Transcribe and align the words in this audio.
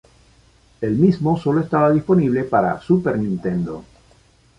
El 0.81 0.95
mismo 0.95 1.37
solo 1.37 1.61
estaba 1.61 1.91
disponible 1.91 2.43
para 2.43 2.81
Super 2.81 3.19
Nintendo. 3.19 3.85